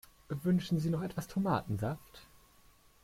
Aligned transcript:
Wünschen 0.29 0.79
Sie 0.79 0.89
noch 0.89 1.03
etwas 1.03 1.27
Tomatensaft? 1.27 2.27